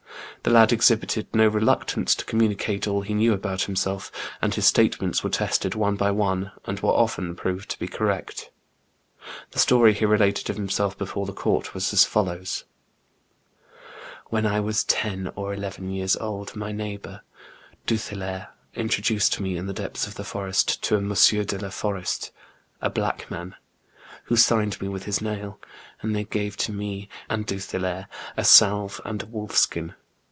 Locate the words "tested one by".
5.29-6.09